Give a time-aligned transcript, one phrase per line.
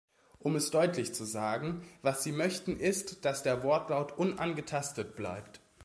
[0.39, 5.61] Um es deutlich zu sagen, was Sie möchten ist, dass der Wortlaut unangetastet bleibt.